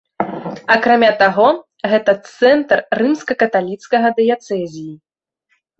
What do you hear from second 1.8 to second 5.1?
гэта цэнтр рымска-каталіцкага дыяцэзіі.